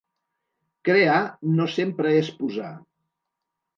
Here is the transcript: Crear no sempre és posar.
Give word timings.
Crear 0.89 1.19
no 1.59 1.69
sempre 1.75 2.17
és 2.23 2.33
posar. 2.41 2.73